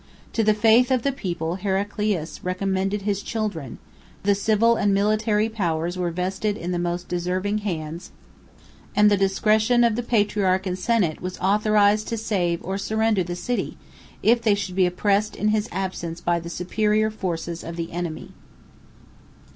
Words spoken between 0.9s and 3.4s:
the people Heraclius recommended his